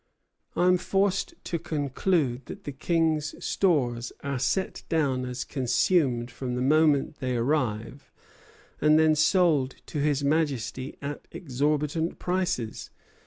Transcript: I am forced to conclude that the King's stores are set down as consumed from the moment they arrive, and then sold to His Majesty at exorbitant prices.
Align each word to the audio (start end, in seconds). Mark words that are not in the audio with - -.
I 0.55 0.65
am 0.65 0.79
forced 0.79 1.35
to 1.43 1.59
conclude 1.59 2.47
that 2.47 2.63
the 2.63 2.71
King's 2.71 3.35
stores 3.45 4.11
are 4.23 4.39
set 4.39 4.81
down 4.89 5.25
as 5.27 5.43
consumed 5.43 6.31
from 6.31 6.55
the 6.55 6.61
moment 6.63 7.17
they 7.19 7.35
arrive, 7.37 8.09
and 8.81 8.97
then 8.97 9.13
sold 9.13 9.75
to 9.85 9.99
His 9.99 10.23
Majesty 10.23 10.97
at 11.03 11.27
exorbitant 11.31 12.17
prices. 12.17 12.89